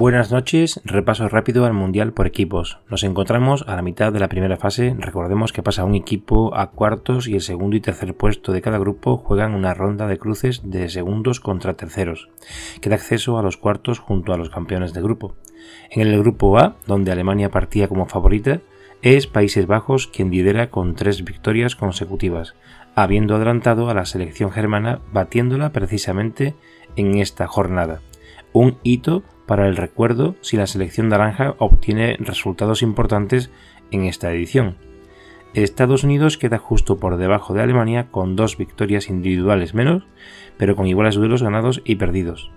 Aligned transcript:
Buenas 0.00 0.32
noches, 0.32 0.80
repaso 0.86 1.28
rápido 1.28 1.66
al 1.66 1.74
Mundial 1.74 2.14
por 2.14 2.26
equipos. 2.26 2.78
Nos 2.88 3.04
encontramos 3.04 3.66
a 3.68 3.76
la 3.76 3.82
mitad 3.82 4.14
de 4.14 4.18
la 4.18 4.30
primera 4.30 4.56
fase, 4.56 4.96
recordemos 4.98 5.52
que 5.52 5.62
pasa 5.62 5.84
un 5.84 5.94
equipo 5.94 6.56
a 6.56 6.70
cuartos 6.70 7.28
y 7.28 7.34
el 7.34 7.42
segundo 7.42 7.76
y 7.76 7.82
tercer 7.82 8.16
puesto 8.16 8.52
de 8.52 8.62
cada 8.62 8.78
grupo 8.78 9.18
juegan 9.18 9.52
una 9.52 9.74
ronda 9.74 10.06
de 10.06 10.16
cruces 10.16 10.62
de 10.64 10.88
segundos 10.88 11.38
contra 11.38 11.74
terceros, 11.74 12.30
que 12.80 12.88
da 12.88 12.96
acceso 12.96 13.36
a 13.36 13.42
los 13.42 13.58
cuartos 13.58 13.98
junto 13.98 14.32
a 14.32 14.38
los 14.38 14.48
campeones 14.48 14.94
de 14.94 15.02
grupo. 15.02 15.34
En 15.90 16.00
el 16.00 16.18
grupo 16.18 16.58
A, 16.58 16.76
donde 16.86 17.12
Alemania 17.12 17.50
partía 17.50 17.86
como 17.86 18.06
favorita, 18.06 18.62
es 19.02 19.26
Países 19.26 19.66
Bajos 19.66 20.06
quien 20.06 20.30
lidera 20.30 20.70
con 20.70 20.94
tres 20.94 21.24
victorias 21.24 21.76
consecutivas, 21.76 22.54
habiendo 22.94 23.36
adelantado 23.36 23.90
a 23.90 23.94
la 23.94 24.06
selección 24.06 24.50
germana 24.50 25.00
batiéndola 25.12 25.72
precisamente 25.72 26.54
en 26.96 27.18
esta 27.18 27.46
jornada. 27.46 28.00
Un 28.54 28.78
hito 28.82 29.24
para 29.50 29.66
el 29.66 29.76
recuerdo 29.76 30.36
si 30.42 30.56
la 30.56 30.68
selección 30.68 31.08
naranja 31.08 31.56
obtiene 31.58 32.16
resultados 32.20 32.82
importantes 32.82 33.50
en 33.90 34.04
esta 34.04 34.32
edición. 34.32 34.76
Estados 35.54 36.04
Unidos 36.04 36.38
queda 36.38 36.58
justo 36.58 37.00
por 37.00 37.16
debajo 37.16 37.52
de 37.52 37.60
Alemania 37.60 38.06
con 38.12 38.36
dos 38.36 38.56
victorias 38.56 39.08
individuales 39.08 39.74
menos, 39.74 40.04
pero 40.56 40.76
con 40.76 40.86
iguales 40.86 41.16
duelos 41.16 41.42
ganados 41.42 41.82
y 41.84 41.96
perdidos. 41.96 42.52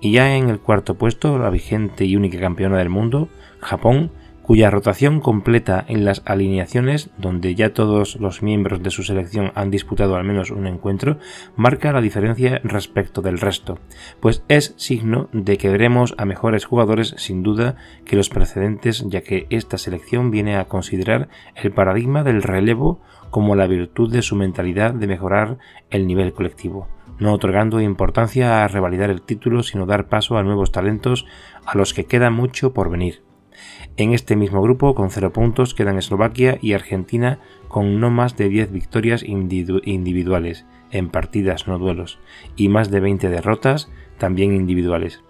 Y 0.00 0.12
ya 0.12 0.36
en 0.36 0.48
el 0.48 0.58
cuarto 0.58 0.94
puesto, 0.94 1.36
la 1.36 1.50
vigente 1.50 2.06
y 2.06 2.16
única 2.16 2.40
campeona 2.40 2.78
del 2.78 2.88
mundo, 2.88 3.28
Japón, 3.60 4.10
cuya 4.48 4.70
rotación 4.70 5.20
completa 5.20 5.84
en 5.88 6.06
las 6.06 6.22
alineaciones, 6.24 7.10
donde 7.18 7.54
ya 7.54 7.74
todos 7.74 8.16
los 8.16 8.42
miembros 8.42 8.82
de 8.82 8.88
su 8.88 9.02
selección 9.02 9.52
han 9.54 9.70
disputado 9.70 10.16
al 10.16 10.24
menos 10.24 10.50
un 10.50 10.66
encuentro, 10.66 11.18
marca 11.54 11.92
la 11.92 12.00
diferencia 12.00 12.58
respecto 12.64 13.20
del 13.20 13.40
resto, 13.40 13.78
pues 14.20 14.42
es 14.48 14.72
signo 14.78 15.28
de 15.34 15.58
que 15.58 15.68
veremos 15.68 16.14
a 16.16 16.24
mejores 16.24 16.64
jugadores 16.64 17.14
sin 17.18 17.42
duda 17.42 17.76
que 18.06 18.16
los 18.16 18.30
precedentes, 18.30 19.04
ya 19.08 19.20
que 19.20 19.46
esta 19.50 19.76
selección 19.76 20.30
viene 20.30 20.56
a 20.56 20.64
considerar 20.64 21.28
el 21.54 21.70
paradigma 21.70 22.24
del 22.24 22.42
relevo 22.42 23.02
como 23.28 23.54
la 23.54 23.66
virtud 23.66 24.10
de 24.10 24.22
su 24.22 24.34
mentalidad 24.34 24.94
de 24.94 25.08
mejorar 25.08 25.58
el 25.90 26.06
nivel 26.06 26.32
colectivo 26.32 26.88
no 27.18 27.34
otorgando 27.34 27.80
importancia 27.80 28.64
a 28.64 28.68
revalidar 28.68 29.10
el 29.10 29.22
título, 29.22 29.64
sino 29.64 29.86
dar 29.86 30.06
paso 30.06 30.38
a 30.38 30.44
nuevos 30.44 30.70
talentos 30.70 31.26
a 31.66 31.76
los 31.76 31.92
que 31.92 32.04
queda 32.04 32.30
mucho 32.30 32.72
por 32.72 32.90
venir. 32.90 33.27
En 33.96 34.14
este 34.14 34.36
mismo 34.36 34.62
grupo, 34.62 34.94
con 34.94 35.10
0 35.10 35.32
puntos, 35.32 35.74
quedan 35.74 35.98
Eslovaquia 35.98 36.58
y 36.60 36.72
Argentina 36.72 37.40
con 37.68 38.00
no 38.00 38.10
más 38.10 38.36
de 38.36 38.48
10 38.48 38.72
victorias 38.72 39.24
individuales 39.24 40.66
en 40.90 41.10
partidas 41.10 41.66
no 41.66 41.78
duelos 41.78 42.18
y 42.56 42.68
más 42.68 42.90
de 42.90 43.00
20 43.00 43.28
derrotas 43.28 43.90
también 44.18 44.54
individuales. 44.54 45.22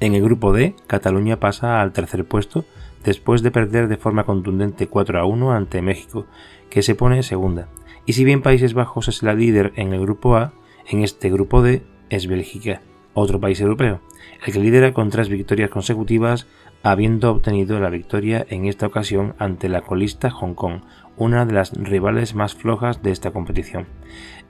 En 0.00 0.14
el 0.14 0.22
grupo 0.22 0.52
D, 0.52 0.74
Cataluña 0.86 1.40
pasa 1.40 1.80
al 1.80 1.92
tercer 1.92 2.24
puesto 2.24 2.64
después 3.04 3.42
de 3.42 3.50
perder 3.50 3.88
de 3.88 3.96
forma 3.96 4.24
contundente 4.24 4.86
4 4.86 5.18
a 5.18 5.24
1 5.24 5.52
ante 5.52 5.82
México, 5.82 6.26
que 6.70 6.82
se 6.82 6.94
pone 6.94 7.22
segunda. 7.22 7.68
Y 8.06 8.12
si 8.12 8.24
bien 8.24 8.42
Países 8.42 8.74
Bajos 8.74 9.08
es 9.08 9.22
la 9.22 9.34
líder 9.34 9.72
en 9.76 9.92
el 9.92 10.00
grupo 10.00 10.36
A, 10.36 10.52
en 10.86 11.02
este 11.02 11.30
grupo 11.30 11.62
D 11.62 11.82
es 12.10 12.26
Bélgica, 12.26 12.80
otro 13.14 13.40
país 13.40 13.60
europeo, 13.60 14.00
el 14.46 14.52
que 14.52 14.60
lidera 14.60 14.92
con 14.92 15.10
tres 15.10 15.28
victorias 15.28 15.70
consecutivas 15.70 16.46
habiendo 16.82 17.30
obtenido 17.30 17.80
la 17.80 17.90
victoria 17.90 18.46
en 18.48 18.66
esta 18.66 18.86
ocasión 18.86 19.34
ante 19.38 19.68
la 19.68 19.82
colista 19.82 20.30
Hong 20.30 20.54
Kong, 20.54 20.82
una 21.16 21.44
de 21.44 21.52
las 21.52 21.72
rivales 21.72 22.34
más 22.34 22.54
flojas 22.54 23.02
de 23.02 23.10
esta 23.10 23.32
competición. 23.32 23.86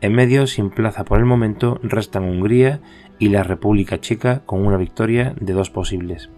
En 0.00 0.12
medio, 0.12 0.47
sin 0.47 0.70
plaza 0.70 1.04
por 1.04 1.18
el 1.18 1.24
momento, 1.24 1.80
restan 1.82 2.24
Hungría 2.24 2.80
y 3.18 3.30
la 3.30 3.42
República 3.42 4.00
Checa 4.00 4.44
con 4.44 4.64
una 4.66 4.76
victoria 4.76 5.34
de 5.41 5.54
dos 5.54 5.70
posibles. 5.70 6.30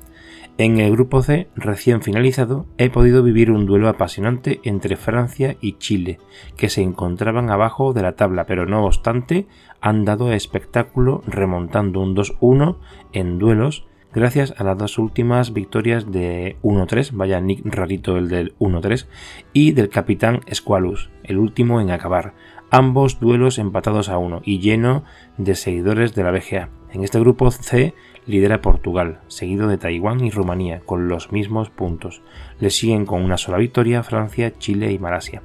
En 0.58 0.78
el 0.78 0.92
grupo 0.92 1.22
C, 1.22 1.48
recién 1.56 2.02
finalizado, 2.02 2.66
he 2.76 2.90
podido 2.90 3.22
vivir 3.22 3.50
un 3.50 3.64
duelo 3.64 3.88
apasionante 3.88 4.60
entre 4.62 4.96
Francia 4.96 5.56
y 5.60 5.78
Chile, 5.78 6.18
que 6.56 6.68
se 6.68 6.82
encontraban 6.82 7.50
abajo 7.50 7.94
de 7.94 8.02
la 8.02 8.12
tabla, 8.12 8.44
pero 8.44 8.66
no 8.66 8.84
obstante 8.84 9.46
han 9.80 10.04
dado 10.04 10.32
espectáculo 10.32 11.22
remontando 11.26 12.00
un 12.00 12.14
2-1 12.14 12.76
en 13.12 13.38
duelos 13.38 13.86
gracias 14.12 14.54
a 14.58 14.64
las 14.64 14.76
dos 14.76 14.98
últimas 14.98 15.52
victorias 15.52 16.10
de 16.10 16.56
1-3, 16.62 17.12
vaya 17.12 17.40
Nick 17.40 17.62
rarito 17.64 18.16
el 18.16 18.28
del 18.28 18.56
1-3, 18.58 19.06
y 19.52 19.72
del 19.72 19.88
capitán 19.88 20.40
Squalus, 20.52 21.10
el 21.22 21.38
último 21.38 21.80
en 21.80 21.90
acabar, 21.90 22.34
ambos 22.70 23.20
duelos 23.20 23.58
empatados 23.58 24.08
a 24.08 24.18
uno 24.18 24.42
y 24.44 24.58
lleno 24.58 25.04
de 25.38 25.54
seguidores 25.54 26.14
de 26.14 26.24
la 26.24 26.32
BGA. 26.32 26.79
En 26.92 27.04
este 27.04 27.20
grupo 27.20 27.50
C 27.50 27.94
lidera 28.26 28.60
Portugal, 28.60 29.20
seguido 29.28 29.68
de 29.68 29.78
Taiwán 29.78 30.24
y 30.24 30.30
Rumanía, 30.30 30.80
con 30.80 31.08
los 31.08 31.32
mismos 31.32 31.70
puntos. 31.70 32.22
Le 32.58 32.70
siguen 32.70 33.06
con 33.06 33.22
una 33.22 33.36
sola 33.36 33.58
victoria 33.58 34.02
Francia, 34.02 34.52
Chile 34.58 34.92
y 34.92 34.98
Malasia. 34.98 35.42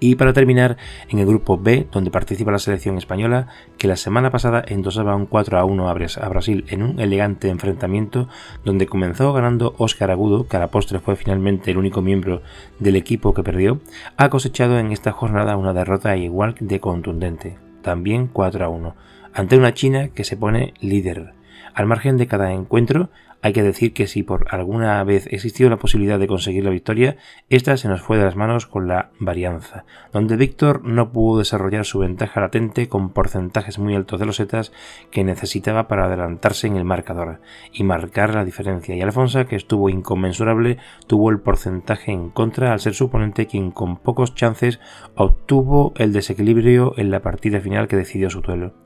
Y 0.00 0.16
para 0.16 0.32
terminar, 0.32 0.76
en 1.08 1.20
el 1.20 1.26
grupo 1.26 1.58
B, 1.58 1.86
donde 1.92 2.10
participa 2.10 2.50
la 2.50 2.58
selección 2.58 2.98
española, 2.98 3.48
que 3.78 3.88
la 3.88 3.96
semana 3.96 4.30
pasada 4.30 4.64
endosaba 4.66 5.14
un 5.14 5.26
4 5.26 5.58
a 5.58 5.64
1 5.64 5.88
a 5.88 6.28
Brasil 6.28 6.64
en 6.68 6.82
un 6.82 7.00
elegante 7.00 7.48
enfrentamiento 7.48 8.28
donde 8.64 8.86
comenzó 8.86 9.32
ganando 9.32 9.74
Óscar 9.78 10.10
Agudo, 10.10 10.48
que 10.48 10.56
a 10.56 10.60
la 10.60 10.70
postre 10.70 10.98
fue 10.98 11.16
finalmente 11.16 11.70
el 11.70 11.78
único 11.78 12.02
miembro 12.02 12.42
del 12.78 12.96
equipo 12.96 13.32
que 13.32 13.42
perdió, 13.42 13.80
ha 14.16 14.28
cosechado 14.28 14.78
en 14.78 14.92
esta 14.92 15.12
jornada 15.12 15.56
una 15.56 15.72
derrota 15.72 16.16
igual 16.16 16.56
de 16.60 16.80
contundente, 16.80 17.58
también 17.82 18.28
4 18.30 18.64
a 18.64 18.68
1, 18.68 18.94
ante 19.36 19.58
una 19.58 19.74
China 19.74 20.08
que 20.08 20.24
se 20.24 20.36
pone 20.36 20.72
líder. 20.80 21.34
Al 21.74 21.84
margen 21.84 22.16
de 22.16 22.26
cada 22.26 22.52
encuentro, 22.52 23.10
hay 23.42 23.52
que 23.52 23.62
decir 23.62 23.92
que 23.92 24.06
si 24.06 24.22
por 24.22 24.46
alguna 24.48 25.04
vez 25.04 25.28
existió 25.30 25.68
la 25.68 25.76
posibilidad 25.76 26.18
de 26.18 26.26
conseguir 26.26 26.64
la 26.64 26.70
victoria, 26.70 27.18
esta 27.50 27.76
se 27.76 27.86
nos 27.86 28.00
fue 28.00 28.16
de 28.16 28.24
las 28.24 28.34
manos 28.34 28.66
con 28.66 28.88
la 28.88 29.10
varianza, 29.20 29.84
donde 30.10 30.36
Víctor 30.36 30.84
no 30.84 31.12
pudo 31.12 31.40
desarrollar 31.40 31.84
su 31.84 31.98
ventaja 31.98 32.40
latente 32.40 32.88
con 32.88 33.10
porcentajes 33.10 33.78
muy 33.78 33.94
altos 33.94 34.18
de 34.18 34.24
losetas 34.24 34.72
que 35.10 35.22
necesitaba 35.22 35.86
para 35.86 36.06
adelantarse 36.06 36.66
en 36.66 36.76
el 36.76 36.84
marcador 36.84 37.42
y 37.74 37.84
marcar 37.84 38.34
la 38.34 38.46
diferencia, 38.46 38.96
y 38.96 39.02
Alfonso, 39.02 39.44
que 39.44 39.56
estuvo 39.56 39.90
inconmensurable, 39.90 40.78
tuvo 41.06 41.28
el 41.28 41.40
porcentaje 41.40 42.10
en 42.10 42.30
contra 42.30 42.72
al 42.72 42.80
ser 42.80 42.94
su 42.94 43.04
oponente 43.04 43.46
quien 43.46 43.70
con 43.70 43.98
pocos 43.98 44.34
chances 44.34 44.80
obtuvo 45.14 45.92
el 45.96 46.14
desequilibrio 46.14 46.94
en 46.96 47.10
la 47.10 47.20
partida 47.20 47.60
final 47.60 47.86
que 47.86 47.96
decidió 47.96 48.30
su 48.30 48.40
duelo. 48.40 48.85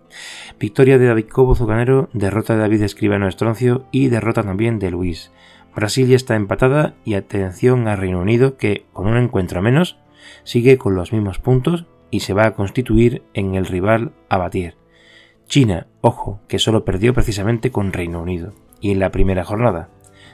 Victoria 0.58 0.98
de 0.98 1.06
David 1.06 1.26
Cobo 1.26 1.54
Zucanero, 1.54 2.08
derrota 2.12 2.54
de 2.54 2.60
David 2.60 2.82
Escribano 2.82 3.28
Estroncio 3.28 3.84
y 3.90 4.08
derrota 4.08 4.42
también 4.42 4.78
de 4.78 4.90
Luis. 4.90 5.32
Brasil 5.74 6.08
ya 6.08 6.16
está 6.16 6.34
empatada 6.34 6.94
y 7.04 7.14
atención 7.14 7.86
a 7.88 7.96
Reino 7.96 8.20
Unido 8.20 8.56
que, 8.56 8.86
con 8.92 9.06
un 9.06 9.16
encuentro 9.16 9.62
menos, 9.62 9.98
sigue 10.44 10.78
con 10.78 10.94
los 10.94 11.12
mismos 11.12 11.38
puntos 11.38 11.86
y 12.10 12.20
se 12.20 12.34
va 12.34 12.46
a 12.46 12.54
constituir 12.54 13.22
en 13.34 13.54
el 13.54 13.66
rival 13.66 14.12
a 14.28 14.38
batir. 14.38 14.76
China, 15.46 15.86
ojo, 16.00 16.40
que 16.48 16.58
solo 16.58 16.84
perdió 16.84 17.14
precisamente 17.14 17.70
con 17.70 17.92
Reino 17.92 18.22
Unido, 18.22 18.52
y 18.80 18.90
en 18.92 18.98
la 18.98 19.10
primera 19.10 19.44
jornada. 19.44 19.88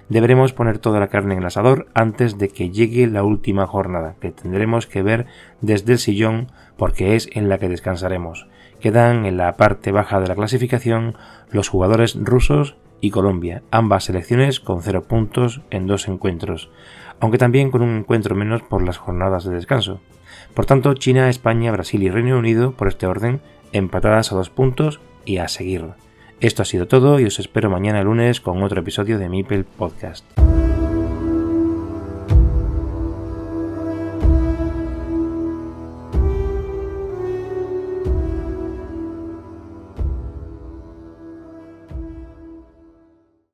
Deberemos 0.08 0.52
poner 0.52 0.78
toda 0.78 1.00
la 1.00 1.08
carne 1.08 1.34
en 1.34 1.40
el 1.40 1.46
asador 1.46 1.88
antes 1.94 2.38
de 2.38 2.48
que 2.48 2.70
llegue 2.70 3.06
la 3.06 3.24
última 3.24 3.66
jornada, 3.66 4.16
que 4.20 4.30
tendremos 4.30 4.86
que 4.86 5.02
ver 5.02 5.26
desde 5.60 5.94
el 5.94 5.98
sillón 5.98 6.52
porque 6.76 7.16
es 7.16 7.28
en 7.32 7.48
la 7.48 7.58
que 7.58 7.68
descansaremos. 7.68 8.46
Quedan 8.80 9.26
en 9.26 9.36
la 9.36 9.56
parte 9.56 9.92
baja 9.92 10.20
de 10.20 10.28
la 10.28 10.34
clasificación 10.34 11.16
los 11.50 11.68
jugadores 11.68 12.16
rusos 12.20 12.76
y 13.00 13.10
Colombia, 13.10 13.62
ambas 13.70 14.04
selecciones 14.04 14.60
con 14.60 14.82
cero 14.82 15.04
puntos 15.04 15.62
en 15.70 15.86
dos 15.86 16.08
encuentros, 16.08 16.70
aunque 17.20 17.38
también 17.38 17.70
con 17.70 17.82
un 17.82 17.98
encuentro 17.98 18.34
menos 18.34 18.62
por 18.62 18.82
las 18.82 18.98
jornadas 18.98 19.44
de 19.44 19.54
descanso. 19.54 20.00
Por 20.54 20.66
tanto, 20.66 20.94
China, 20.94 21.28
España, 21.28 21.72
Brasil 21.72 22.02
y 22.02 22.10
Reino 22.10 22.38
Unido, 22.38 22.72
por 22.72 22.88
este 22.88 23.06
orden, 23.06 23.40
empatadas 23.72 24.32
a 24.32 24.36
dos 24.36 24.50
puntos 24.50 25.00
y 25.24 25.38
a 25.38 25.48
seguir. 25.48 25.84
Esto 26.40 26.62
ha 26.62 26.66
sido 26.66 26.86
todo 26.86 27.18
y 27.20 27.24
os 27.24 27.38
espero 27.38 27.70
mañana 27.70 28.02
lunes 28.02 28.40
con 28.40 28.62
otro 28.62 28.80
episodio 28.80 29.18
de 29.18 29.28
Mipel 29.28 29.64
Podcast. 29.64 30.24